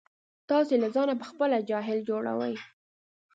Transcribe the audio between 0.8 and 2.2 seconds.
له ځانه په خپله جاهل